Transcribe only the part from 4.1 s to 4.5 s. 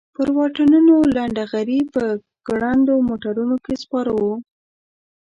وو.